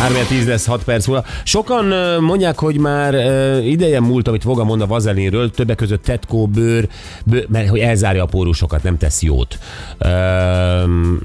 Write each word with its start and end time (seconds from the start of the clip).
3 0.00 0.26
10 0.28 0.46
lesz 0.46 0.66
6 0.66 0.84
perc 0.84 1.06
múlva. 1.06 1.24
Sokan 1.44 1.84
mondják, 2.22 2.58
hogy 2.58 2.78
már 2.78 3.14
ideje 3.64 4.00
múlt, 4.00 4.28
amit 4.28 4.42
Voga 4.42 4.64
mond 4.64 4.80
a 4.80 4.86
vazelinről, 4.86 5.50
többek 5.50 5.76
között 5.76 6.02
tetkó, 6.02 6.46
bőr, 6.46 6.88
bőr, 7.24 7.46
mert 7.48 7.68
hogy 7.68 7.78
elzárja 7.78 8.22
a 8.22 8.26
pórusokat, 8.26 8.82
nem 8.82 8.98
tesz 8.98 9.22
jót. 9.22 9.58
Ö, 9.98 10.08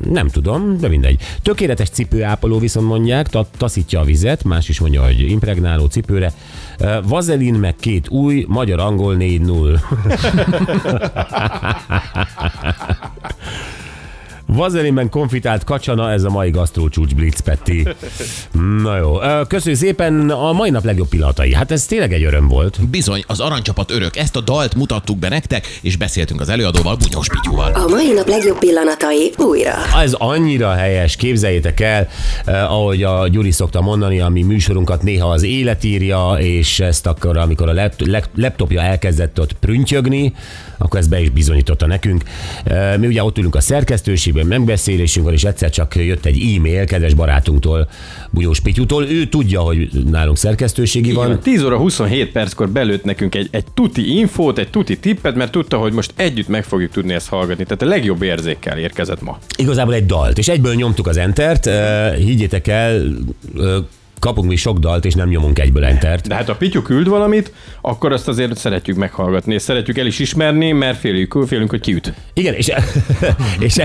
nem 0.10 0.28
tudom, 0.32 0.78
de 0.78 0.88
mindegy. 0.88 1.21
Tökéletes 1.42 1.89
cipőápoló 1.89 2.60
viszont 2.60 2.88
mondják, 2.88 3.28
ta, 3.28 3.48
taszítja 3.57 4.00
a 4.00 4.04
vizet, 4.04 4.43
más 4.43 4.70
is 4.70 4.80
mondja, 4.80 5.04
hogy 5.04 5.20
impregnáló 5.20 5.86
cipőre. 5.86 6.34
Vazelin 7.04 7.54
meg 7.54 7.76
két 7.80 8.10
új, 8.10 8.46
magyar-angol 8.48 9.15
4-0. 9.20 9.79
Vazelinben 14.48 15.10
konfitált 15.10 15.64
kacsana, 15.64 16.12
ez 16.12 16.24
a 16.24 16.30
mai 16.30 16.50
gasztrócsúcs 16.50 17.16
Blitz 17.16 17.40
Petti. 17.40 17.88
Na 18.82 18.98
jó, 18.98 19.18
köszönjük 19.48 19.82
szépen 19.82 20.30
a 20.30 20.52
mai 20.52 20.70
nap 20.70 20.84
legjobb 20.84 21.08
pillanatai. 21.08 21.54
Hát 21.54 21.71
ez 21.71 21.86
tényleg 21.86 22.14
egy 22.14 22.24
öröm 22.24 22.48
volt. 22.48 22.88
Bizony, 22.90 23.24
az 23.28 23.40
aranycsapat 23.40 23.92
örök. 23.92 24.16
Ezt 24.18 24.36
a 24.36 24.42
dalt 24.42 24.76
mutattuk 24.76 25.18
be 25.18 25.30
nektek, 25.30 25.80
és 25.82 25.96
beszéltünk 25.98 26.42
az 26.42 26.50
előadóval, 26.50 26.96
Bunyós 26.96 27.28
Pityúval. 27.28 27.74
A 27.74 27.88
mai 27.88 28.12
nap 28.16 28.28
legjobb 28.28 28.58
pillanatai 28.60 29.32
újra. 29.38 29.74
Ez 30.02 30.14
annyira 30.14 30.71
helyes, 30.74 31.16
képzeljétek 31.16 31.80
el, 31.80 32.08
eh, 32.46 32.72
ahogy 32.72 33.04
a 33.04 33.28
Gyuri 33.28 33.52
szokta 33.52 33.82
mondani, 33.82 34.20
a 34.20 34.28
mi 34.30 34.42
műsorunkat 34.44 35.04
néha 35.04 35.30
az 35.30 35.44
élet 35.44 35.84
írja, 35.84 36.36
és 36.40 36.80
ezt 36.80 37.08
akkor, 37.08 37.38
amikor 37.38 37.70
a 37.70 37.73
lap- 37.73 38.08
lap- 38.08 38.30
laptopja 38.36 38.82
elkezdett 38.82 39.40
ott 39.40 39.54
prüntjögni, 39.54 40.34
akkor 40.78 41.00
ezt 41.00 41.09
be 41.09 41.22
is 41.22 41.30
bizonyította 41.30 41.88
nekünk. 41.88 42.24
Eh, 42.64 42.98
Mi 42.98 43.08
ugye 43.08 43.24
ott 43.24 43.38
ülünk 43.38 43.56
a 43.56 43.62
szerkesztőségben, 44.36 44.45
megbeszélésünk 44.47 45.25
van, 45.25 45.33
és 45.33 45.44
egyszer 45.44 45.69
csak 45.69 45.95
jött 45.95 46.25
egy 46.25 46.55
e-mail 46.55 46.86
kedves 46.86 47.14
barátunktól, 47.14 47.89
Bunyós 48.30 48.59
Pityútól. 48.59 49.05
Ő 49.05 49.25
tudja, 49.25 49.59
hogy 49.61 49.89
nálunk 50.09 50.38
szerkesztőségi 50.38 51.11
van. 51.11 51.25
Igen, 51.25 51.39
10 51.39 51.64
óra 51.64 51.78
27 51.78 52.31
perckor 52.31 52.69
belőtt 52.69 53.03
nekünk 53.03 53.36
egy, 53.36 53.47
egy 53.52 53.66
tuti 53.73 54.17
infót, 54.17 54.58
egy 54.58 54.69
tuti 54.69 55.00
tippet, 55.00 55.36
mert 55.36 55.52
tudta, 55.52 55.78
hogy 55.78 55.94
most 55.94 56.13
együtt 56.16 56.47
meg 56.47 56.63
fogjuk 56.63 56.91
tudni 56.91 57.13
ezt 57.13 57.30
hallgatni. 57.30 57.63
Tehát 57.63 57.81
a 57.81 57.86
legjobb 57.86 58.22
érzékkel 58.22 58.78
érkezett 58.78 59.22
ma. 59.22 59.39
Igazából 59.58 59.94
egy 59.94 60.06
dalt, 60.06 60.38
és 60.38 60.47
egyből 60.47 60.73
nyomtuk 60.73 61.08
az 61.08 61.17
entert. 61.17 61.66
Eh, 61.66 62.13
Higgyétek 62.16 62.67
el, 62.67 63.02
kapunk 64.26 64.50
mi 64.50 64.56
sok 64.56 64.78
dalt, 64.78 65.06
és 65.06 65.14
nem 65.14 65.30
nyomunk 65.30 65.59
egyből 65.59 65.86
entert. 65.86 66.28
De 66.28 66.36
hát 66.36 66.48
ha 66.48 66.56
Pityu 66.56 66.81
küld 66.81 67.08
valamit, 67.08 67.54
akkor 67.81 68.12
azt 68.12 68.28
azért 68.28 68.58
szeretjük 68.58 68.98
meghallgatni, 68.98 69.54
és 69.54 69.62
szeretjük 69.62 69.98
el 69.98 70.06
is 70.06 70.20
ismerni, 70.20 70.72
mert 70.72 70.98
félünk, 70.98 71.48
félünk 71.48 71.70
hogy 71.70 71.80
kiüt. 71.80 72.14
Igen, 72.34 72.53
és, 72.53 72.72
és 73.59 73.76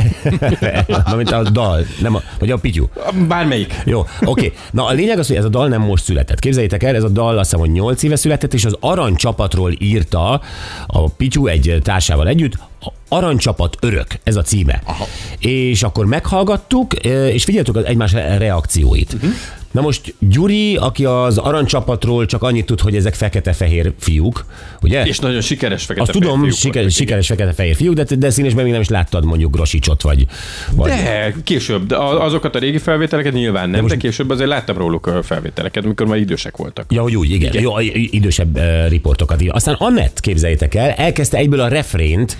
mint 1.16 1.30
a 1.30 1.42
dal, 1.42 1.86
nem 2.00 2.14
a, 2.14 2.22
vagy 2.38 2.50
a 2.50 2.56
pityú. 2.56 2.88
Bármelyik. 3.28 3.74
Jó, 3.84 4.06
oké. 4.24 4.52
Na 4.70 4.84
a 4.84 4.92
lényeg 4.92 5.18
az, 5.18 5.26
hogy 5.26 5.36
ez 5.36 5.44
a 5.44 5.48
dal 5.48 5.68
nem 5.68 5.82
most 5.82 6.04
született. 6.04 6.38
Képzeljétek 6.38 6.82
el, 6.82 6.94
ez 6.94 7.04
a 7.04 7.08
dal 7.08 7.38
azt 7.38 7.50
hiszem, 7.50 7.60
hogy 7.60 7.70
8 7.70 8.02
éve 8.02 8.16
született, 8.16 8.54
és 8.54 8.64
az 8.64 8.76
aranycsapatról 8.80 9.72
írta 9.78 10.40
a 10.86 11.08
Pityú 11.08 11.46
egy 11.46 11.78
társával 11.82 12.28
együtt, 12.28 12.54
a 12.80 12.88
Aranycsapat 13.08 13.76
örök, 13.80 14.06
ez 14.22 14.36
a 14.36 14.42
címe. 14.42 14.82
Aha. 14.84 15.06
És 15.38 15.82
akkor 15.82 16.06
meghallgattuk, 16.06 16.94
és 17.32 17.44
figyeltük 17.44 17.86
egymás 17.86 18.12
reakcióit. 18.12 19.12
Uh-huh. 19.12 19.30
Na 19.70 19.80
most 19.80 20.14
Gyuri, 20.18 20.76
aki 20.76 21.04
az 21.04 21.38
aranycsapatról 21.38 22.26
csak 22.26 22.42
annyit 22.42 22.66
tud, 22.66 22.80
hogy 22.80 22.96
ezek 22.96 23.14
fekete-fehér 23.14 23.92
fiúk, 23.98 24.44
ugye? 24.82 25.04
És 25.04 25.18
nagyon 25.18 25.40
sikeres 25.40 25.84
fekete 25.84 26.02
Azt 26.02 26.12
tudom, 26.12 26.40
fiúk 26.40 26.52
siker, 26.52 26.74
voltak, 26.74 26.90
sikeres 26.90 27.26
fekete-fehér 27.26 27.74
fiúk, 27.74 27.94
de, 27.94 28.16
de 28.16 28.30
színesben 28.30 28.62
még 28.62 28.72
nem 28.72 28.80
is 28.80 28.88
láttad 28.88 29.24
mondjuk 29.24 29.54
Grosicsot, 29.54 30.02
vagy... 30.02 30.26
vagy 30.72 30.90
De 30.90 31.34
később, 31.44 31.86
de 31.86 31.96
azokat 31.96 32.54
a 32.54 32.58
régi 32.58 32.78
felvételeket 32.78 33.32
nyilván 33.32 33.62
nem, 33.62 33.72
de, 33.72 33.80
most- 33.80 33.94
de 33.94 34.00
később 34.00 34.30
azért 34.30 34.48
láttam 34.48 34.76
róluk 34.76 35.06
a 35.06 35.22
felvételeket, 35.22 35.84
amikor 35.84 36.06
már 36.06 36.18
idősek 36.18 36.56
voltak. 36.56 36.92
Ja, 36.92 37.02
hogy 37.02 37.16
úgy, 37.16 37.30
igen. 37.30 37.50
igen. 37.50 37.62
Jó, 37.62 37.78
idősebb 38.10 38.56
uh, 38.56 38.88
riportokat 38.88 39.42
ír. 39.42 39.50
Aztán 39.52 39.74
Annett, 39.74 40.20
képzeljétek 40.20 40.74
el, 40.74 40.90
elkezdte 40.90 41.36
egyből 41.36 41.60
a 41.60 41.68
refrént 41.68 42.36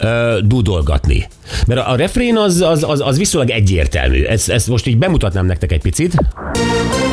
uh, 0.00 0.38
dudolgatni. 0.38 1.26
Mert 1.66 1.80
a, 1.80 1.90
a 1.90 1.96
refrén 1.96 2.36
az, 2.36 2.60
az, 2.60 2.82
az, 2.82 3.00
az 3.00 3.18
viszonylag 3.18 3.50
egyértelmű. 3.50 4.22
Ezt, 4.22 4.50
ezt 4.50 4.68
most 4.68 4.86
így 4.86 4.98
bemutatnám 4.98 5.46
nektek 5.46 5.72
egy 5.72 5.80
picit. 5.80 6.14
Mindig 6.36 7.03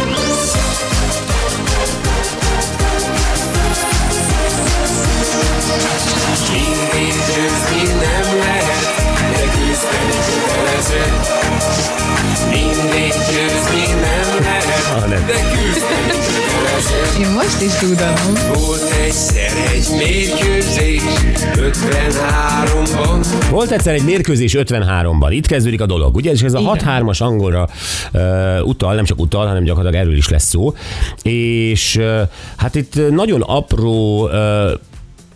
most 17.61 17.73
is 17.73 17.89
tudanom. 17.89 18.33
Volt 18.53 18.93
egyszer 19.05 19.51
egy 19.73 19.87
mérkőzés, 19.97 21.01
53-ban. 21.55 23.25
Volt 23.49 23.71
egyszer 23.71 23.93
egy 23.93 24.03
mérkőzés 24.03 24.55
53-ban, 24.57 25.27
itt 25.29 25.47
kezdődik 25.47 25.81
a 25.81 25.85
dolog, 25.85 26.15
ugye? 26.15 26.31
És 26.31 26.41
ez 26.41 26.53
a 26.53 26.59
Igen. 26.59 26.79
6-3-as 26.79 27.21
angolra 27.21 27.69
uh, 28.13 28.21
utal, 28.67 28.95
nem 28.95 29.03
csak 29.03 29.19
utal, 29.19 29.47
hanem 29.47 29.63
gyakorlatilag 29.63 30.05
erről 30.05 30.17
is 30.17 30.29
lesz 30.29 30.47
szó. 30.47 30.73
És 31.23 31.95
uh, 31.95 32.21
hát 32.57 32.75
itt 32.75 33.09
nagyon 33.09 33.41
apró 33.41 34.23
uh, 34.23 34.31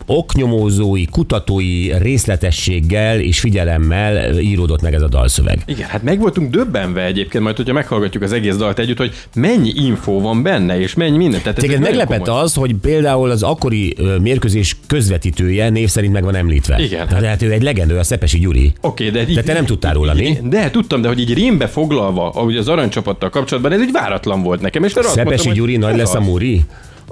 oknyomózói, 0.06 1.04
kutatói 1.06 1.98
részletességgel 1.98 3.20
és 3.20 3.40
figyelemmel 3.40 4.38
íródott 4.38 4.82
meg 4.82 4.94
ez 4.94 5.02
a 5.02 5.08
dalszöveg. 5.08 5.58
Igen, 5.66 5.88
hát 5.88 6.02
meg 6.02 6.18
voltunk 6.20 6.50
döbbenve 6.50 7.04
egyébként, 7.04 7.44
majd 7.44 7.56
hogyha 7.56 7.72
meghallgatjuk 7.72 8.22
az 8.22 8.32
egész 8.32 8.56
dalt 8.56 8.78
együtt, 8.78 8.96
hogy 8.98 9.12
mennyi 9.34 9.72
infó 9.74 10.20
van 10.20 10.42
benne, 10.42 10.80
és 10.80 10.94
mennyi 10.94 11.16
minden. 11.16 11.42
Tehát 11.42 11.58
Téged 11.58 11.80
meglepett 11.80 12.18
komoly- 12.18 12.42
az, 12.42 12.54
hogy 12.54 12.74
például 12.74 13.30
az 13.30 13.42
akkori 13.42 13.96
mérkőzés 14.22 14.76
közvetítője 14.86 15.68
név 15.68 15.88
szerint 15.88 16.12
meg 16.12 16.24
van 16.24 16.34
említve. 16.34 16.78
Igen. 16.82 17.08
Tehát 17.08 17.42
ő 17.42 17.52
egy 17.52 17.62
legendő, 17.62 17.98
a 17.98 18.02
Szepesi 18.04 18.38
Gyuri. 18.38 18.72
Oké, 18.80 19.10
de, 19.10 19.24
De 19.24 19.42
te 19.42 19.52
nem 19.52 19.64
tudtál 19.64 19.94
róla, 19.94 20.14
mi? 20.14 20.38
De 20.42 20.70
tudtam, 20.70 21.00
de 21.00 21.08
hogy 21.08 21.20
így 21.20 21.34
rémbe 21.34 21.66
foglalva, 21.66 22.28
ahogy 22.30 22.56
az 22.56 22.68
aranycsapattal 22.68 23.30
kapcsolatban, 23.30 23.72
ez 23.72 23.80
egy 23.80 23.92
váratlan 23.92 24.42
volt 24.42 24.60
nekem. 24.60 24.84
És 24.84 24.92
Szepesi 24.92 25.22
mondtam, 25.24 25.52
Gyuri 25.52 25.76
nagy 25.76 25.96
lesz 25.96 26.14
a. 26.14 26.20
Muri? 26.20 26.64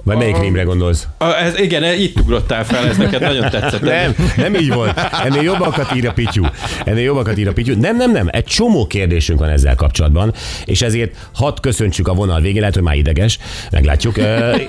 Vagy 0.03 0.17
melyik 0.17 0.39
rémre 0.39 0.63
gondolsz? 0.63 1.07
A, 1.19 1.25
ez, 1.25 1.59
igen, 1.59 1.83
e- 1.83 1.95
itt 1.95 2.21
ugrottál 2.21 2.65
fel, 2.65 2.87
ez 2.87 2.97
neked 2.97 3.21
nagyon 3.21 3.51
tetszett. 3.51 3.81
Nem, 3.81 4.15
nem 4.37 4.55
így 4.55 4.73
volt. 4.73 5.01
Ennél 5.25 5.43
jobbakat 5.43 5.95
ír 5.95 6.09
a 6.09 6.13
Pityú. 6.13 6.45
Ennél 6.85 7.03
jobbakat 7.03 7.39
ír 7.39 7.49
a 7.49 7.53
Pityú. 7.53 7.81
Nem, 7.81 7.97
nem, 7.97 8.13
nem. 8.13 8.29
Egy 8.31 8.45
csomó 8.45 8.87
kérdésünk 8.87 9.39
van 9.39 9.49
ezzel 9.49 9.75
kapcsolatban, 9.75 10.35
és 10.65 10.83
ezért 10.83 11.15
hadd 11.35 11.61
köszöntsük 11.61 12.09
a 12.09 12.15
vonal 12.15 12.41
végén, 12.41 12.61
lehet, 12.61 12.75
hogy 12.75 12.85
már 12.85 12.97
ideges, 12.97 13.39
meglátjuk. 13.71 14.17
Lehet, 14.17 14.67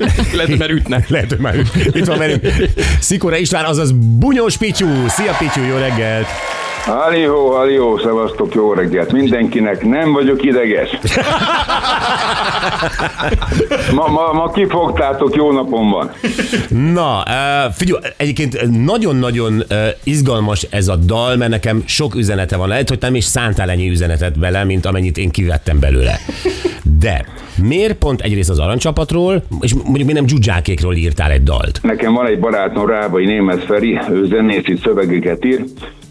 hogy 0.47 0.57
már 0.57 0.69
ütnek. 0.69 1.09
Lehet, 1.09 1.29
hogy 1.29 1.39
már 1.39 1.55
üt. 1.55 1.69
itt 1.91 2.05
van 2.05 2.17
velünk 2.17 2.47
Szikora 2.99 3.37
István, 3.37 3.65
azaz 3.65 3.91
Bunyós 3.91 4.57
Pityú. 4.57 5.07
Szia 5.07 5.35
Pityú, 5.39 5.63
jó 5.63 5.77
reggelt! 5.77 6.27
Halló, 6.85 7.49
halló, 7.49 7.97
szevasztok, 7.97 8.53
jó 8.53 8.73
reggelt 8.73 9.11
mindenkinek. 9.11 9.85
Nem 9.85 10.11
vagyok 10.11 10.43
ideges. 10.43 10.97
Ma, 13.93 14.07
ma, 14.07 14.33
ma 14.33 14.49
kifogtátok, 14.49 15.35
jó 15.35 15.51
napom 15.51 15.89
van. 15.89 16.11
Na, 16.93 17.23
uh, 17.27 17.73
figyelj, 17.73 18.01
egyébként 18.17 18.83
nagyon-nagyon 18.85 19.53
uh, 19.53 19.77
izgalmas 20.03 20.67
ez 20.69 20.87
a 20.87 20.95
dal, 20.95 21.35
mert 21.35 21.51
nekem 21.51 21.83
sok 21.85 22.15
üzenete 22.15 22.57
van. 22.57 22.67
Lehet, 22.67 22.89
hogy 22.89 22.97
nem 23.01 23.15
is 23.15 23.23
szántál 23.23 23.69
ennyi 23.69 23.89
üzenetet 23.89 24.39
bele, 24.39 24.63
mint 24.63 24.85
amennyit 24.85 25.17
én 25.17 25.29
kivettem 25.29 25.79
belőle. 25.79 26.19
De 26.99 27.25
miért 27.61 27.93
pont 27.93 28.21
egyrészt 28.21 28.49
az 28.49 28.59
aranycsapatról, 28.59 29.43
és 29.61 29.73
mondjuk 29.73 30.07
mi 30.07 30.13
nem 30.13 30.25
dzsudzsákékról 30.25 30.95
írtál 30.95 31.31
egy 31.31 31.43
dalt? 31.43 31.79
Nekem 31.83 32.13
van 32.13 32.25
egy 32.25 32.39
barátom, 32.39 32.87
Rábai 32.87 33.25
Németh 33.25 33.65
Feri, 33.65 33.99
ő 34.11 34.25
zenészi 34.25 34.79
szövegeket 34.83 35.45
ír, 35.45 35.63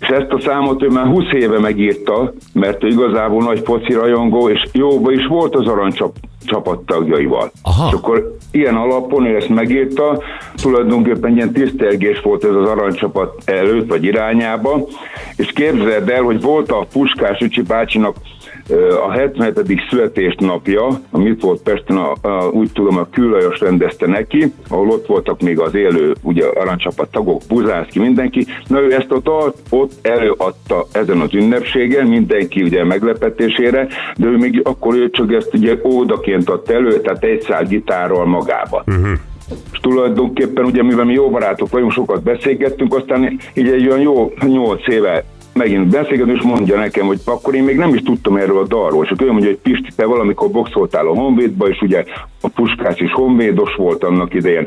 és 0.05 0.11
ezt 0.11 0.31
a 0.31 0.41
számot 0.41 0.83
ő 0.83 0.89
már 0.89 1.07
20 1.07 1.25
éve 1.33 1.59
megírta, 1.59 2.33
mert 2.53 2.85
ő 2.85 2.87
igazából 2.87 3.43
nagy 3.43 3.61
foci 3.65 3.93
rajongó, 3.93 4.49
és 4.49 4.63
jóba 4.73 5.13
is 5.13 5.27
volt 5.27 5.55
az 5.55 5.67
aranycsap 5.67 6.17
csapattagjaival. 6.45 7.51
Aha. 7.63 7.89
És 7.89 7.93
akkor 7.93 8.37
ilyen 8.51 8.75
alapon 8.75 9.27
ő 9.27 9.37
ezt 9.37 9.49
megírta, 9.49 10.23
tulajdonképpen 10.55 11.35
ilyen 11.35 11.53
tisztelgés 11.53 12.21
volt 12.21 12.45
ez 12.45 12.55
az 12.55 12.69
aranycsapat 12.69 13.43
előtt 13.45 13.89
vagy 13.89 14.05
irányába, 14.05 14.87
és 15.37 15.53
képzeld 15.53 16.09
el, 16.09 16.23
hogy 16.23 16.41
volt 16.41 16.71
a 16.71 16.87
Puskás 16.93 17.41
Ücsi 17.41 17.63
bácsinak 17.63 18.17
a 19.07 19.11
77. 19.11 19.83
születésnapja, 19.91 21.01
amit 21.11 21.43
volt 21.43 21.63
Pesten, 21.63 21.97
a, 21.97 22.29
a, 22.29 22.49
úgy 22.51 22.71
tudom, 22.73 22.99
a 22.99 23.09
Küllajos 23.11 23.61
rendezte 23.61 24.07
neki, 24.07 24.53
ahol 24.69 24.89
ott 24.89 25.07
voltak 25.07 25.41
még 25.41 25.59
az 25.59 25.75
élő 25.75 26.15
ugye, 26.23 26.47
aranycsapat 26.55 27.11
tagok, 27.11 27.43
Buzánszki, 27.49 27.99
mindenki. 27.99 28.47
Na 28.67 28.81
ő 28.81 28.95
ezt 28.95 29.13
ott, 29.13 29.29
ott, 29.29 29.59
ott 29.71 29.93
előadta 30.03 30.87
ezen 30.93 31.21
az 31.21 31.35
ünnepségen, 31.35 32.07
mindenki 32.07 32.63
ugye 32.63 32.85
meglepetésére, 32.85 33.87
de 34.17 34.27
ő 34.27 34.37
még 34.37 34.61
akkor 34.65 34.95
ő 34.95 35.11
csak 35.11 35.33
ezt 35.33 35.55
ugye 35.55 35.79
ódaként 35.85 36.34
adta 36.45 36.73
elő, 36.73 37.01
tehát 37.01 37.25
egy 37.25 37.41
szál 37.41 37.65
gitárral 37.65 38.27
magába. 38.27 38.85
Uh-huh. 38.87 39.19
és 39.73 39.79
tulajdonképpen 39.81 40.65
ugye 40.65 40.83
mivel 40.83 41.05
mi 41.05 41.13
jó 41.13 41.31
barátok 41.31 41.71
vagyunk, 41.71 41.93
sokat 41.93 42.23
beszélgettünk, 42.23 42.95
aztán 42.95 43.39
így 43.55 43.69
egy 43.69 43.87
olyan 43.87 44.01
jó 44.01 44.33
nyolc 44.47 44.89
éve 44.89 45.25
megint 45.55 45.89
beszélgetünk, 45.89 46.37
és 46.37 46.43
mondja 46.43 46.77
nekem, 46.79 47.07
hogy 47.07 47.21
akkor 47.25 47.55
én 47.55 47.63
még 47.63 47.77
nem 47.77 47.95
is 47.95 48.03
tudtam 48.03 48.37
erről 48.37 48.59
a 48.59 48.67
dalról, 48.67 49.07
akkor 49.11 49.27
ő 49.27 49.31
mondja, 49.31 49.49
hogy 49.49 49.59
Pisti, 49.59 49.89
te 49.97 50.05
valamikor 50.05 50.51
boxoltál 50.51 51.07
a 51.07 51.15
Honvédba, 51.15 51.69
és 51.69 51.81
ugye 51.81 52.05
a 52.41 52.49
Puskás 52.49 53.01
is 53.01 53.13
honvédos 53.13 53.75
volt 53.75 54.05
annak 54.05 54.35
idején. 54.35 54.67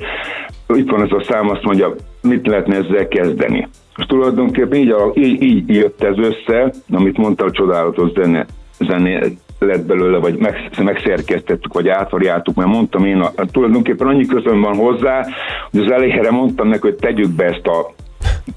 Itt 0.67 0.89
van 0.89 1.01
ez 1.01 1.11
a 1.11 1.23
szám, 1.23 1.49
azt 1.49 1.63
mondja, 1.63 1.95
mit 2.21 2.47
lehetne 2.47 2.75
ezzel 2.75 3.07
kezdeni. 3.07 3.67
És 3.97 4.05
tulajdonképpen 4.05 4.79
így, 4.79 4.93
így, 5.13 5.41
így 5.41 5.69
jött 5.69 6.03
ez 6.03 6.17
össze, 6.17 6.73
amit 6.91 7.17
mondta 7.17 7.45
a 7.45 7.51
csodálatos 7.51 8.11
zene, 8.11 8.45
zene 8.79 9.19
lett 9.59 9.85
belőle, 9.85 10.17
vagy 10.17 10.37
meg, 10.37 10.69
megszerkesztettük, 10.83 11.73
vagy 11.73 11.87
átvariáltuk, 11.87 12.55
mert 12.55 12.69
mondtam 12.69 13.05
én, 13.05 13.19
a, 13.19 13.31
tulajdonképpen 13.51 14.07
annyi 14.07 14.25
közön 14.25 14.61
van 14.61 14.75
hozzá, 14.75 15.25
hogy 15.71 15.79
az 15.79 15.91
elejére 15.91 16.31
mondtam 16.31 16.67
neki, 16.67 16.81
hogy 16.81 16.95
tegyük 16.95 17.29
be 17.29 17.45
ezt 17.45 17.67
a 17.67 17.93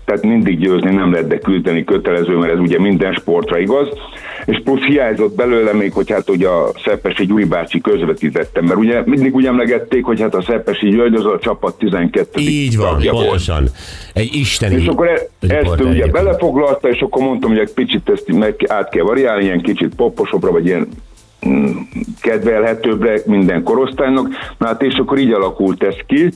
tehát 0.05 0.23
mindig 0.23 0.59
győzni 0.59 0.95
nem 0.95 1.13
lehet, 1.13 1.27
de 1.27 1.39
küzdeni 1.39 1.85
kötelező, 1.85 2.37
mert 2.37 2.53
ez 2.53 2.59
ugye 2.59 2.79
minden 2.79 3.13
sportra 3.13 3.59
igaz, 3.59 3.89
és 4.45 4.61
plusz 4.65 4.83
hiányzott 4.83 5.37
belőle 5.37 5.73
még, 5.73 5.93
hogy 5.93 6.11
hát 6.11 6.31
ugye 6.31 6.49
a 6.49 6.71
Szepesi 6.85 7.27
Gyuri 7.27 7.45
bácsi 7.45 7.81
közvetítette, 7.81 8.61
mert 8.61 8.77
ugye 8.77 9.03
mindig 9.05 9.35
úgy 9.35 9.47
emlegették, 9.47 10.05
hogy 10.05 10.21
hát 10.21 10.35
a 10.35 10.43
Szepesi 10.43 10.89
György 10.89 11.15
az 11.15 11.25
a 11.25 11.39
csapat 11.43 11.79
12. 11.79 12.41
Így 12.41 12.77
van, 12.77 13.01
volt. 13.03 13.09
pontosan. 13.09 13.69
Egy 14.15 14.35
isteni 14.35 14.75
És 14.75 14.87
akkor 14.87 15.07
e- 15.09 15.55
ezt 15.55 15.81
ugye 15.81 16.07
belefoglalta, 16.07 16.89
és 16.89 17.01
akkor 17.01 17.23
mondtam, 17.23 17.51
hogy 17.51 17.59
egy 17.59 17.73
picit 17.73 18.09
ezt 18.09 18.33
meg 18.33 18.55
át 18.67 18.89
kell 18.89 19.05
variálni, 19.05 19.45
ilyen 19.45 19.61
kicsit 19.61 19.95
poposabbra, 19.95 20.51
vagy 20.51 20.67
ilyen 20.67 20.89
mm, 21.49 21.71
kedvelhetőbbre 22.21 23.21
minden 23.25 23.63
korosztálynak. 23.63 24.29
Na 24.59 24.67
hát 24.67 24.83
és 24.83 24.95
akkor 24.95 25.19
így 25.19 25.33
alakult 25.33 25.83
ez 25.83 25.95
ki. 26.07 26.29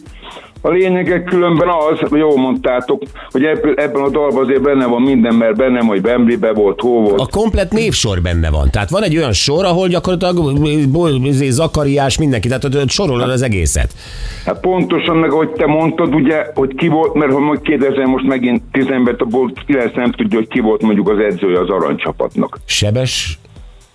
A 0.66 0.70
lényegek 0.70 1.24
különben 1.24 1.68
az, 1.68 2.08
hogy 2.08 2.18
jól 2.18 2.36
mondtátok, 2.36 3.02
hogy 3.30 3.44
ebben 3.76 4.02
a 4.02 4.08
dalban 4.08 4.44
azért 4.44 4.62
benne 4.62 4.86
van 4.86 5.02
minden, 5.02 5.34
mert 5.34 5.56
benne, 5.56 5.80
hogy 5.80 6.00
Bemblibe 6.00 6.52
volt, 6.52 6.80
hó 6.80 7.00
volt, 7.00 7.20
A 7.20 7.26
komplet 7.30 7.72
névsor 7.72 8.20
benne 8.22 8.50
van. 8.50 8.70
Tehát 8.70 8.90
van 8.90 9.02
egy 9.02 9.16
olyan 9.16 9.32
sor, 9.32 9.64
ahol 9.64 9.88
gyakorlatilag 9.88 10.60
Bol- 10.90 11.24
izé, 11.24 11.48
Zakariás, 11.48 12.18
mindenki, 12.18 12.48
tehát 12.48 12.88
sorolod 12.90 13.30
az 13.30 13.42
egészet. 13.42 13.92
Hát 14.44 14.60
pontosan, 14.60 15.16
meg 15.16 15.32
ahogy 15.32 15.50
te 15.50 15.66
mondtad, 15.66 16.14
ugye, 16.14 16.46
hogy 16.54 16.74
ki 16.74 16.88
volt, 16.88 17.14
mert 17.14 17.32
ha 17.32 17.38
majd 17.38 17.60
kérdezem 17.60 18.10
most 18.10 18.26
megint 18.26 18.62
10 18.72 18.86
embert, 18.86 19.20
abból 19.20 19.52
9 19.66 19.94
nem 19.94 20.12
tudja, 20.12 20.38
hogy 20.38 20.48
ki 20.48 20.60
volt 20.60 20.82
mondjuk 20.82 21.08
az 21.08 21.18
edzője 21.18 21.60
az 21.60 21.68
aranycsapatnak. 21.68 22.58
Sebes, 22.64 23.38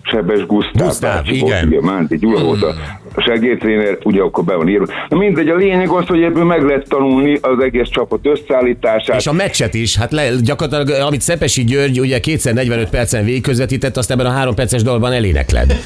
Sebes 0.01 0.45
Gusztáv. 0.45 0.87
Gusztáv, 0.87 1.27
igen. 1.27 1.47
Volt, 1.47 1.63
ugye, 1.63 1.81
Mánti 1.81 2.17
Gyula 2.17 2.43
volt 2.43 2.61
a 2.61 2.73
a 3.08 3.08
segédtréner, 3.17 3.97
ugye 4.03 4.21
akkor 4.21 4.43
be 4.43 4.55
van 4.55 4.67
írva. 4.67 4.85
Na 5.09 5.17
mindegy, 5.17 5.49
a 5.49 5.55
lényeg 5.55 5.89
az, 5.89 6.07
hogy 6.07 6.21
ebből 6.21 6.43
meg 6.43 6.63
lehet 6.63 6.87
tanulni 6.89 7.37
az 7.41 7.63
egész 7.63 7.89
csapat 7.89 8.19
összeállítását. 8.23 9.19
és 9.19 9.27
a 9.27 9.33
meccset 9.33 9.73
is, 9.73 9.97
hát 9.97 10.11
le, 10.11 10.29
gyakorlatilag, 10.41 11.01
amit 11.01 11.21
Szepesi 11.21 11.63
György 11.63 11.99
ugye 11.99 12.19
kétszer 12.19 12.53
45 12.53 12.89
percen 12.89 13.25
végigközvetített, 13.25 13.97
azt 13.97 14.11
ebben 14.11 14.25
a 14.25 14.31
három 14.31 14.55
perces 14.55 14.83
dalban 14.83 15.11
elénekled. 15.11 15.73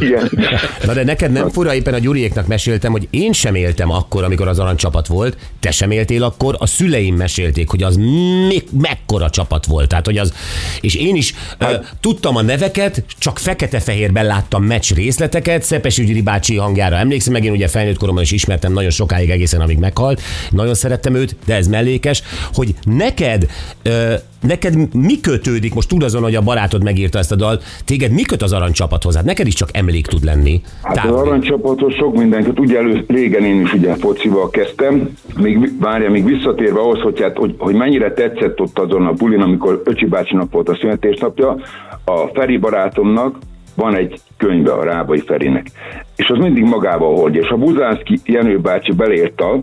Igen. 0.00 0.30
Na 0.84 0.92
de 0.92 1.04
neked 1.04 1.32
nem 1.32 1.48
fura, 1.48 1.74
éppen 1.74 1.94
a 1.94 1.98
Gyuriéknak 1.98 2.46
meséltem, 2.46 2.92
hogy 2.92 3.08
én 3.10 3.32
sem 3.32 3.54
éltem 3.54 3.90
akkor, 3.90 4.24
amikor 4.24 4.48
az 4.48 4.58
aranycsapat 4.58 5.06
volt, 5.06 5.36
te 5.60 5.70
sem 5.70 5.90
éltél 5.90 6.22
akkor, 6.22 6.56
a 6.58 6.66
szüleim 6.66 7.14
mesélték, 7.14 7.70
hogy 7.70 7.82
az 7.82 7.96
még 8.48 8.64
mekkora 8.80 9.30
csapat 9.30 9.66
volt. 9.66 9.88
Tehát, 9.88 10.06
hogy 10.06 10.18
az, 10.18 10.34
és 10.80 10.94
én 10.94 11.16
is 11.16 11.34
uh, 11.60 11.68
tudtam 12.00 12.36
a 12.36 12.42
neveket, 12.42 13.04
csak 13.18 13.38
fekete-fehérben 13.38 14.26
láttam 14.26 14.64
meccs 14.64 14.94
részleteket, 15.30 15.62
Szepes 15.62 16.06
Gyuri 16.06 16.22
bácsi 16.22 16.56
hangjára 16.56 16.96
emlékszem, 16.96 17.32
meg 17.32 17.44
én 17.44 17.52
ugye 17.52 17.68
felnőtt 17.68 17.98
koromban 17.98 18.22
is 18.22 18.32
ismertem 18.32 18.72
nagyon 18.72 18.90
sokáig 18.90 19.30
egészen, 19.30 19.60
amíg 19.60 19.78
meghalt. 19.78 20.20
Nagyon 20.50 20.74
szerettem 20.74 21.14
őt, 21.14 21.36
de 21.46 21.54
ez 21.54 21.68
mellékes, 21.68 22.22
hogy 22.52 22.74
neked 22.84 23.46
uh, 23.84 24.14
neked 24.40 24.94
mi 24.94 25.20
kötődik, 25.20 25.74
most 25.74 25.88
túl 25.88 26.04
azon, 26.04 26.22
hogy 26.22 26.34
a 26.34 26.40
barátod 26.40 26.82
megírta 26.82 27.18
ezt 27.18 27.32
a 27.32 27.36
dalt, 27.36 27.62
téged 27.84 28.12
mi 28.12 28.22
köt 28.22 28.42
az 28.42 28.52
aranycsapathoz? 28.52 29.14
Hát 29.14 29.24
neked 29.24 29.46
is 29.46 29.54
csak 29.54 29.68
emlék 29.72 30.06
tud 30.06 30.24
lenni. 30.24 30.60
Hát 30.82 30.96
az 30.96 31.02
Távoli. 31.02 31.28
aranycsapatos 31.28 31.94
sok 31.94 32.16
mindenkit, 32.16 32.58
ugye 32.58 32.78
elő, 32.78 33.04
régen 33.08 33.44
én 33.44 33.60
is 33.60 33.72
ugye 33.72 33.94
focival 33.94 34.50
kezdtem, 34.50 35.16
még, 35.36 35.80
várja, 35.80 36.10
még 36.10 36.24
visszatérve 36.24 36.80
ahhoz, 36.80 37.00
hogy, 37.00 37.20
hát, 37.20 37.36
hogy, 37.36 37.54
hogy 37.58 37.74
mennyire 37.74 38.12
tetszett 38.12 38.60
ott 38.60 38.78
azon 38.78 39.06
a 39.06 39.12
bulin, 39.12 39.40
amikor 39.40 39.82
Öcsi 39.84 40.06
bácsinak 40.06 40.52
volt 40.52 40.68
a 40.68 40.76
születésnapja, 40.80 41.56
a 42.04 42.26
Feri 42.34 42.56
barátomnak 42.56 43.36
van 43.74 43.96
egy 43.96 44.20
könyve 44.36 44.72
a 44.72 44.84
Rábai 44.84 45.20
Ferinek, 45.20 45.66
és 46.16 46.28
az 46.28 46.38
mindig 46.38 46.64
magával 46.64 47.16
hordja, 47.16 47.40
és 47.40 47.48
a 47.48 47.56
Buzánszki 47.56 48.20
Jenő 48.24 48.58
bácsi 48.58 48.92
belírta, 48.92 49.62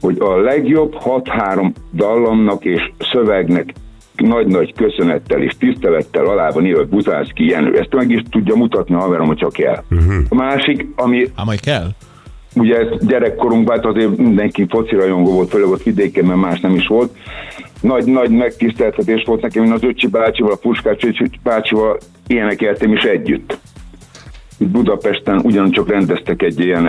hogy 0.00 0.16
a 0.18 0.40
legjobb 0.40 0.96
6-3 1.04 1.72
dallamnak 1.92 2.64
és 2.64 2.90
szövegnek 3.12 3.72
nagy-nagy 4.16 4.74
köszönettel 4.74 5.42
és 5.42 5.52
tisztelettel 5.58 6.24
alá 6.24 6.50
van 6.50 6.66
írva 6.66 6.84
Buzánszki 6.84 7.46
Jenő. 7.46 7.78
Ezt 7.78 7.94
meg 7.94 8.10
is 8.10 8.22
tudja 8.30 8.54
mutatni 8.54 8.94
a 8.94 8.98
haverom, 8.98 9.26
hogy 9.26 9.36
csak 9.36 9.58
el. 9.58 9.84
Uh-huh. 9.90 10.14
A 10.28 10.34
másik, 10.34 10.86
ami 10.96 11.26
majd 11.44 11.60
kell. 11.60 11.88
ugye 12.54 12.76
ez 12.76 13.06
gyerekkorunkban 13.06 13.76
hát 13.76 13.86
azért 13.86 14.16
mindenki 14.16 14.66
foci 14.68 14.94
rajongó 14.94 15.32
volt, 15.32 15.50
főleg 15.50 15.68
ott 15.68 15.82
vidéken, 15.82 16.24
mert 16.24 16.40
más 16.40 16.60
nem 16.60 16.74
is 16.74 16.86
volt. 16.86 17.16
Nagy, 17.80 18.04
nagy 18.04 18.30
megtiszteltetés 18.30 19.22
volt 19.26 19.42
nekem, 19.42 19.64
én 19.64 19.72
az 19.72 19.82
Öcsi 19.82 20.06
bácsival, 20.06 20.52
a 20.52 20.56
Puskás 20.56 21.02
Öcsi 21.02 21.30
bácsival 21.42 21.98
énekeltem 22.26 22.92
is 22.92 23.02
együtt. 23.02 23.58
Budapesten 24.58 25.38
ugyancsak 25.38 25.88
rendeztek 25.88 26.42
egy 26.42 26.60
ilyen... 26.60 26.84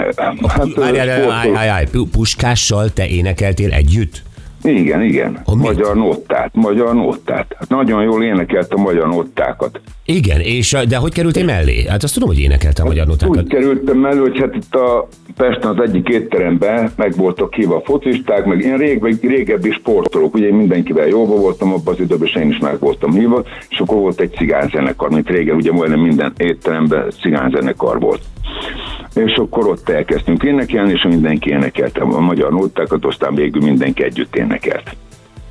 Hát, 0.48 0.80
állj, 0.82 1.00
állj, 1.00 1.68
állj, 1.68 1.86
Pu- 1.92 2.10
Puskással 2.10 2.90
te 2.90 3.08
énekeltél 3.08 3.72
együtt? 3.72 4.24
Igen, 4.66 5.02
igen. 5.02 5.32
Mit? 5.46 5.56
magyar 5.56 5.96
nottát, 5.96 6.50
magyar 6.54 6.94
nottát. 6.94 7.56
Hát 7.60 7.70
nagyon 7.70 8.04
jól 8.04 8.24
énekelt 8.24 8.74
a 8.74 8.78
magyar 8.78 9.08
nottákat. 9.08 9.80
Igen, 10.06 10.40
és 10.40 10.78
de 10.88 10.98
hogy 10.98 11.14
kerültél 11.14 11.46
mellé? 11.46 11.86
Hát 11.88 12.04
azt 12.04 12.14
tudom, 12.14 12.30
hogy 12.30 12.40
énekeltem 12.40 12.86
a 12.86 12.88
magyar 12.88 13.04
Úgy 13.04 13.10
notákat. 13.10 13.48
kerültem 13.48 14.06
elő, 14.06 14.20
hogy 14.20 14.40
hát 14.40 14.56
itt 14.56 14.76
a 14.76 15.08
Pesten 15.36 15.70
az 15.78 15.90
egyik 15.90 16.08
étteremben 16.08 16.92
meg 16.96 17.16
voltak 17.16 17.54
hívva 17.54 17.76
a 17.76 17.82
focisták, 17.84 18.46
meg 18.46 18.62
én 18.62 18.78
rég, 18.78 19.18
régebbi 19.22 19.72
sportolók, 19.72 20.34
ugye 20.34 20.48
én 20.48 20.54
mindenkivel 20.54 21.08
jóba 21.08 21.36
voltam 21.36 21.74
abban 21.74 21.94
az 21.94 22.00
időben, 22.00 22.28
és 22.28 22.36
én 22.36 22.50
is 22.50 22.58
meg 22.58 22.80
voltam 22.80 23.12
hívva, 23.12 23.44
és 23.70 23.80
akkor 23.80 23.98
volt 23.98 24.20
egy 24.20 24.34
cigányzenekar, 24.38 25.10
mint 25.10 25.30
régen, 25.30 25.56
ugye 25.56 25.72
majdnem 25.72 26.00
minden 26.00 26.34
étteremben 26.38 27.12
cigányzenekar 27.22 28.00
volt. 28.00 28.22
És 29.16 29.34
akkor 29.36 29.68
ott 29.68 29.90
elkezdtünk 29.90 30.44
énekelni, 30.44 30.92
és 30.92 31.04
mindenki 31.04 31.50
énekelte 31.50 32.02
a 32.02 32.20
magyar 32.20 32.52
nótákat, 32.52 33.06
aztán 33.06 33.36
végül 33.36 33.62
mindenki 33.62 34.04
együtt 34.04 34.36
énekelt. 34.36 34.96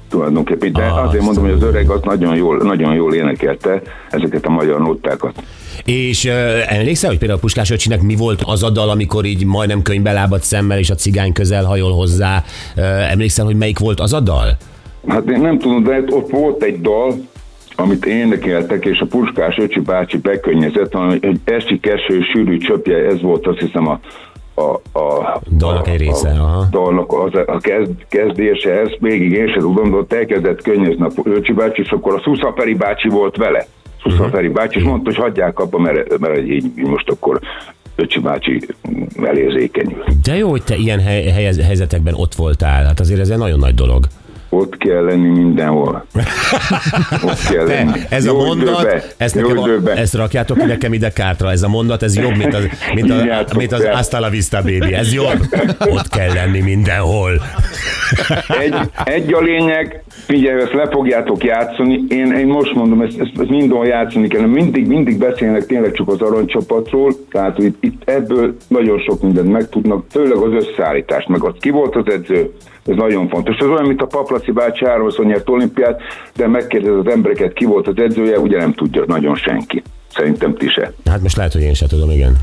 Tulajdonképpen, 0.09 0.73
de 0.73 0.83
Ah, 0.83 1.09
azért 1.09 1.25
mondom, 1.25 1.45
hogy 1.45 1.53
az 1.53 1.63
öreg 1.63 1.91
az 1.91 2.01
nagyon 2.03 2.37
jól, 2.37 2.57
nagyon 2.57 2.95
jól 2.95 3.15
énekelte 3.15 3.83
ezeket 4.11 4.47
a 4.47 4.51
magyar 4.51 4.81
nótákat. 4.81 5.43
És 5.85 6.25
uh, 6.25 6.33
emlékszel, 6.77 7.11
hogy 7.11 7.19
például 7.19 7.41
Puskás 7.41 7.71
öcsinek 7.71 8.03
mi 8.03 8.17
volt 8.17 8.43
az 8.47 8.63
a 8.63 8.71
dal, 8.71 8.89
amikor 8.91 9.25
így 9.25 9.45
majdnem 9.45 9.83
könyvbe 9.83 10.13
lábadt 10.13 10.43
szemmel, 10.43 10.79
és 10.79 10.91
a 10.91 10.95
cigány 10.95 11.33
közel 11.33 11.65
hajol 11.65 11.93
hozzá? 11.93 12.43
Uh, 12.77 13.11
emlékszel, 13.11 13.45
hogy 13.45 13.57
melyik 13.57 13.79
volt 13.79 14.01
az 14.01 14.13
a 14.13 14.21
dal? 14.21 14.57
Hát 15.09 15.29
én 15.29 15.41
nem 15.41 15.59
tudom, 15.59 15.83
de 15.83 16.05
ott 16.09 16.31
volt 16.31 16.63
egy 16.63 16.81
dal, 16.81 17.15
amit 17.77 18.05
énekeltek, 18.07 18.85
és 18.85 19.01
a 19.01 19.07
Puskás 19.07 19.57
öcsi 19.59 19.81
bácsi 19.81 20.19
bekönnyezett, 20.19 20.93
hogy 20.93 21.41
esik 21.45 21.87
eső, 21.87 22.21
sűrű 22.33 22.57
csöpje, 22.57 22.97
ez 22.97 23.21
volt 23.21 23.47
azt 23.47 23.59
hiszem 23.59 23.89
a, 23.89 24.01
a, 24.55 24.99
a 24.99 25.41
Dalnak 25.57 25.89
egy 25.89 25.99
része, 25.99 26.29
a, 26.29 26.43
aha. 26.43 26.67
dalnak 26.71 27.13
az, 27.13 27.33
a 27.47 27.59
kezd, 27.59 27.91
kezdése, 28.09 28.71
ez 28.71 28.89
végig 28.99 29.33
én 29.33 29.49
sem 29.49 29.61
tudom, 29.61 29.91
de 29.91 29.97
ott 29.97 30.13
elkezdett 30.13 30.63
könnyezni 30.63 31.05
a 31.05 31.11
öcsi 31.25 31.53
bácsi, 31.53 31.83
és 31.83 31.91
akkor 31.91 32.15
a 32.15 32.21
Szuszaferi 32.25 32.75
bácsi 32.75 33.09
volt 33.09 33.37
vele. 33.37 33.67
Szuszaferi 34.03 34.47
Mhm. 34.47 34.55
bácsi, 34.55 34.79
és 34.79 34.85
mondta, 34.85 35.11
hogy 35.11 35.19
hagyják 35.23 35.59
abba, 35.59 35.79
mert, 35.79 36.19
mert 36.19 36.39
így 36.39 36.71
most 36.75 37.11
akkor 37.11 37.41
öcsi 37.97 38.21
bácsi 38.21 38.61
elérzékenyül. 39.23 40.05
De 40.23 40.37
jó, 40.37 40.51
hogy 40.51 40.63
te 40.63 40.77
ilyen 40.77 41.01
hely, 41.01 41.25
helyez, 41.25 41.61
helyzetekben 41.61 42.15
ott 42.17 42.35
voltál. 42.35 42.85
Hát 42.85 43.01
azért 43.01 43.21
ez 43.21 43.29
egy 43.29 43.39
nagyon 43.39 43.59
nagy 43.59 43.75
dolog. 43.75 44.05
Ott 44.55 44.77
kell 44.77 45.05
lenni 45.05 45.29
mindenhol. 45.29 46.05
Ott 47.29 47.49
kell 47.51 47.67
lenni. 47.67 47.93
Te, 47.93 48.17
ez 48.17 48.25
a 48.25 48.31
Jó 48.31 48.45
mondat, 48.45 48.81
időbe, 48.81 49.03
ezt, 49.17 49.35
nekem, 49.35 49.59
a, 49.59 49.67
időbe. 49.67 49.93
ezt 49.93 50.15
rakjátok 50.15 50.59
ki 50.59 50.65
nekem 50.65 50.93
ide 50.93 51.11
kártra, 51.11 51.51
ez 51.51 51.63
a 51.63 51.69
mondat, 51.69 52.03
ez 52.03 52.17
jobb, 52.17 52.37
mint 52.37 52.55
az, 52.55 52.65
mint, 52.95 53.11
a, 53.11 53.45
mint 53.57 53.73
az. 53.73 53.85
Hasta 53.85 54.21
la 54.21 54.29
vista 54.29 54.63
baby, 54.63 54.93
ez 54.93 55.13
jobb. 55.13 55.39
Ott 55.79 56.09
kell 56.09 56.33
lenni 56.33 56.61
mindenhol. 56.61 57.43
Egy, 58.61 58.75
egy 59.05 59.33
a 59.33 59.41
lényeg, 59.41 60.03
figyelj, 60.09 60.61
ezt 60.61 60.73
le 60.73 60.89
fogjátok 60.91 61.45
játszani. 61.45 62.05
Én, 62.09 62.33
én 62.33 62.47
most 62.47 62.75
mondom, 62.75 63.01
ezt, 63.01 63.21
ezt, 63.21 63.33
ezt 63.41 63.51
mindenhol 63.51 63.87
játszani 63.87 64.29
kell. 64.29 64.47
Mindig, 64.47 64.87
mindig 64.87 65.19
beszélnek 65.19 65.67
tényleg 65.67 65.93
csak 65.93 66.09
az 66.09 66.21
aranycsapatról, 66.21 67.13
tehát 67.31 67.59
itt, 67.59 67.77
itt 67.81 68.03
ebből 68.05 68.57
nagyon 68.69 68.99
sok 68.99 69.23
mindent 69.23 69.51
megtudnak, 69.51 70.05
főleg 70.11 70.37
az 70.37 70.53
összeállítást, 70.65 71.29
meg 71.29 71.45
az 71.45 71.55
ki 71.61 71.71
volt 71.71 71.97
az 71.97 72.05
edző, 72.07 72.53
ez 72.87 72.97
nagyon 72.97 73.29
fontos. 73.29 73.57
Ez 73.57 73.67
olyan, 73.67 73.87
mint 73.87 74.03
a 74.03 74.07
Paplaci 74.07 74.51
bácsi 74.51 74.85
háromszor 74.85 75.25
nyert 75.25 75.49
olimpiát, 75.49 76.03
de 76.37 76.49
megkérdez 76.49 76.95
az 76.95 77.13
embereket, 77.13 77.53
ki 77.53 77.65
volt 77.65 77.89
az 77.89 77.95
edzője, 77.97 78.39
ugye 78.39 78.59
nem 78.59 78.73
tudja 78.73 79.05
nagyon 79.07 79.35
senki. 79.37 79.83
Szerintem 80.09 80.55
ti 80.55 80.69
se. 80.69 80.93
Hát 81.11 81.23
most 81.23 81.37
lehet, 81.37 81.53
hogy 81.53 81.63
én 81.63 81.75
sem 81.75 81.89
tudom, 81.89 82.11
igen. 82.11 82.37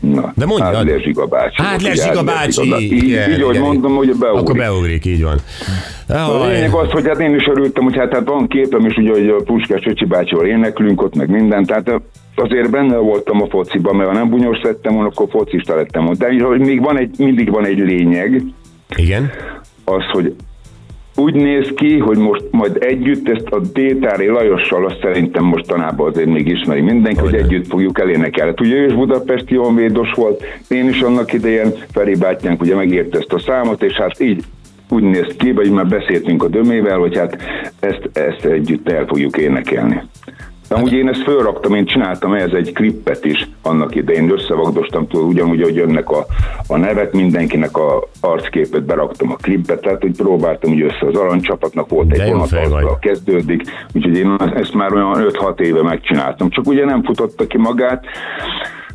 Na, 0.00 0.32
De 0.36 0.46
mondjad. 0.46 0.74
Ádler 0.74 1.00
Zsiga 1.00 1.26
bácsi. 1.26 1.62
Ádler 1.62 1.92
Ugye, 1.92 2.02
Zsiga 2.02 2.18
Ádler 2.18 2.34
bácsi. 2.34 2.74
Így, 2.84 2.92
Igen, 2.92 3.30
így 3.30 3.38
igen. 3.38 3.62
mondom, 3.62 3.94
hogy 3.96 4.16
beugrik. 4.18 4.40
Akkor 4.42 4.56
beugrik, 4.56 5.04
így 5.04 5.22
van. 5.22 5.38
A 6.08 6.14
Aj, 6.14 6.52
lényeg 6.52 6.74
az, 6.74 6.90
hogy 6.90 7.06
hát 7.06 7.20
én 7.20 7.34
is 7.34 7.46
örültem, 7.46 7.84
hogy 7.84 7.96
hát, 7.96 8.12
hát 8.12 8.28
van 8.28 8.48
képem 8.48 8.86
is, 8.86 8.96
ugye, 8.96 9.10
hogy 9.10 9.28
a 9.28 9.42
Puskás 9.44 9.86
Öcsi 9.86 10.04
bácsival 10.04 10.46
éneklünk 10.46 11.02
ott, 11.02 11.14
meg 11.14 11.30
minden, 11.30 11.64
tehát 11.64 11.90
azért 12.34 12.70
benne 12.70 12.96
voltam 12.96 13.42
a 13.42 13.46
fociban, 13.48 13.96
mert 13.96 14.08
ha 14.08 14.14
nem 14.14 14.28
bunyos 14.28 14.60
lettem 14.62 14.94
volna, 14.94 15.08
akkor 15.08 15.26
focista 15.30 15.74
lettem 15.76 16.04
volna. 16.04 16.18
De 16.18 16.44
hogy 16.44 16.60
még 16.60 16.82
van 16.82 16.98
egy, 16.98 17.14
mindig 17.18 17.50
van 17.50 17.66
egy 17.66 17.78
lényeg, 17.78 18.42
Igen. 18.96 19.30
Az, 19.88 20.04
hogy 20.12 20.34
úgy 21.16 21.34
néz 21.34 21.72
ki, 21.76 21.98
hogy 21.98 22.18
most 22.18 22.44
majd 22.50 22.76
együtt 22.80 23.28
ezt 23.28 23.46
a 23.46 23.60
Détári 23.72 24.26
Lajossal, 24.26 24.84
azt 24.84 24.98
szerintem 25.02 25.44
mostanában 25.44 26.08
azért 26.08 26.28
még 26.28 26.48
ismeri 26.48 26.80
mindenki, 26.80 27.20
hogy 27.20 27.30
Hogyne. 27.30 27.44
együtt 27.44 27.66
fogjuk 27.66 27.98
elénekelni. 28.00 28.50
Hát 28.50 28.60
Ugye 28.60 28.74
ő 28.74 28.86
is 28.86 28.92
budapesti 28.92 29.54
honvédos 29.54 30.12
volt, 30.12 30.44
én 30.68 30.88
is 30.88 31.00
annak 31.00 31.32
idején, 31.32 31.72
Feri 31.92 32.14
bátyánk 32.14 32.60
ugye 32.60 32.74
megírta 32.74 33.18
ezt 33.18 33.32
a 33.32 33.38
számot, 33.38 33.82
és 33.82 33.92
hát 33.92 34.20
így 34.20 34.44
úgy 34.88 35.02
néz 35.02 35.26
ki, 35.38 35.52
vagy 35.52 35.70
már 35.70 35.86
beszéltünk 35.86 36.42
a 36.42 36.48
dömével, 36.48 36.98
hogy 36.98 37.16
hát 37.16 37.36
ezt, 37.80 38.08
ezt 38.12 38.44
együtt 38.44 38.88
el 38.90 39.06
fogjuk 39.06 39.36
énekelni. 39.36 40.02
De 40.68 40.74
amúgy 40.74 40.92
én 40.92 41.08
ezt 41.08 41.22
fölraktam, 41.22 41.74
én 41.74 41.86
csináltam 41.86 42.34
ehhez 42.34 42.52
egy 42.52 42.72
klippet 42.72 43.24
is 43.24 43.48
annak 43.62 43.94
idején, 43.94 44.30
összevagdostam 44.30 45.06
túl, 45.06 45.22
ugyanúgy, 45.22 45.62
hogy 45.62 45.74
jönnek 45.74 46.10
a, 46.10 46.26
a 46.66 46.76
nevek, 46.76 47.12
mindenkinek 47.12 47.76
a 47.76 48.08
arcképet 48.20 48.84
beraktam 48.84 49.30
a 49.30 49.36
klipbe, 49.36 49.78
tehát 49.78 50.00
hogy 50.00 50.16
próbáltam 50.16 50.70
úgy 50.70 50.82
össze 50.82 51.06
az 51.06 51.16
aranycsapatnak, 51.16 51.88
volt 51.88 52.08
De 52.08 52.22
egy 52.22 52.30
vonat, 52.30 52.52
azzal 52.52 52.98
kezdődik, 53.00 53.62
úgyhogy 53.94 54.16
én 54.16 54.36
ezt 54.54 54.74
már 54.74 54.92
olyan 54.92 55.14
5-6 55.16 55.60
éve 55.60 55.82
megcsináltam, 55.82 56.50
csak 56.50 56.66
ugye 56.66 56.84
nem 56.84 57.02
futotta 57.02 57.46
ki 57.46 57.58
magát, 57.58 58.04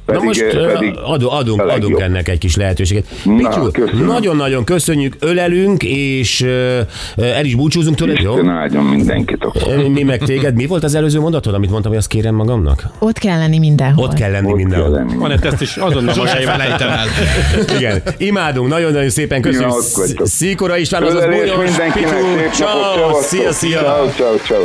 pedig, 0.06 0.22
Na 0.22 0.28
most 0.28 0.42
eh, 0.42 0.54
ö, 0.54 0.72
pedig 0.74 0.94
adunk, 1.04 1.32
adunk, 1.32 1.62
adunk 1.62 2.00
ennek 2.00 2.28
egy 2.28 2.38
kis 2.38 2.56
lehetőséget. 2.56 3.06
Na, 3.24 3.72
köszönöm. 3.72 4.06
nagyon-nagyon 4.06 4.64
köszönjük, 4.64 5.16
ölelünk, 5.20 5.84
és 5.84 6.42
ö, 6.42 6.80
el 7.16 7.46
is 7.46 7.56
búcsúzunk 7.56 7.96
tőled, 7.96 8.22
jó? 8.22 8.32
Isten 8.32 8.50
áldjon 8.50 8.84
mindenkit 8.84 9.48
Mi 9.88 10.04
meg 10.04 10.20
téged. 10.20 10.56
Mi 10.56 10.66
volt 10.66 10.84
az 10.84 10.96
előző 10.96 11.20
mondatod, 11.20 11.54
amit 11.54 11.70
mondtam, 11.70 11.92
hogy 11.92 12.00
azt 12.00 12.10
kérem 12.10 12.36
magamnak? 12.36 12.84
Ott 13.00 13.18
kell 13.18 13.38
lenni 13.38 13.60
mindenhol. 13.60 14.04
Ott 14.06 14.14
kell 14.14 14.32
lenni 14.32 14.52
Ott 14.52 14.58
kell 14.58 14.64
mindenhol. 14.66 14.90
lenni. 14.90 15.16
Van 15.16 15.32
ezt 15.32 15.62
is 15.62 15.78
azonnal 15.78 16.16
magáével 16.16 16.58
felejtem 16.58 16.90
el. 16.90 17.06
Igen, 17.78 18.02
imádunk, 18.18 18.70
nagyon-nagyon 18.70 19.10
szépen 19.10 19.42
köszönjük. 19.42 19.74
Szíkora 20.24 20.78
István, 20.78 21.04
azaz 21.04 21.22
szép 21.24 21.46
napot, 21.46 22.54
ciao, 22.54 23.22
szia, 23.22 23.52
szia. 23.52 23.80
Ciao, 23.80 24.10
ciao, 24.10 24.36
ciao. 24.38 24.64